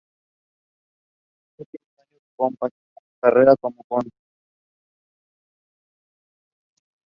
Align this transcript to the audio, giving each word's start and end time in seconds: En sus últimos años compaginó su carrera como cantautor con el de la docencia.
En 1.59 1.65
sus 1.67 1.67
últimos 1.73 1.87
años 1.99 2.21
compaginó 2.35 2.81
su 2.95 3.19
carrera 3.21 3.55
como 3.61 3.83
cantautor 3.83 3.87
con 3.87 3.99
el 3.99 4.05
de 4.05 4.09
la 4.09 4.17
docencia. 4.17 4.41